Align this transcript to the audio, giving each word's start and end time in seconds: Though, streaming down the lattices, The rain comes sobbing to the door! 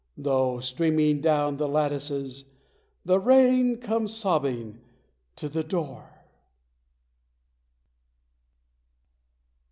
Though, 0.17 0.59
streaming 0.61 1.19
down 1.21 1.57
the 1.57 1.67
lattices, 1.67 2.45
The 3.05 3.19
rain 3.19 3.75
comes 3.77 4.11
sobbing 4.15 4.81
to 5.35 5.47
the 5.47 5.63
door! 5.63 6.23